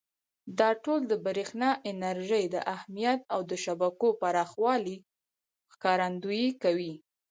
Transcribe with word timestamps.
دا 0.59 0.69
ټول 0.83 0.99
د 1.07 1.13
برېښنا 1.25 1.69
انرژۍ 1.91 2.45
د 2.49 2.55
اهمیت 2.75 3.21
او 3.33 3.39
د 3.49 3.51
شبکو 3.63 4.07
پراخوالي 4.21 4.97
ښکارندویي 5.73 6.49
کوي. 6.63 6.93